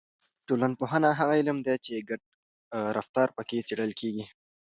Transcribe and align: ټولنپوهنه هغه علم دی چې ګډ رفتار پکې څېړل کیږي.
ټولنپوهنه 0.47 1.09
هغه 1.19 1.33
علم 1.39 1.57
دی 1.65 1.75
چې 1.85 2.05
ګډ 2.09 2.21
رفتار 2.97 3.27
پکې 3.37 3.59
څېړل 3.67 3.91
کیږي. 3.99 4.25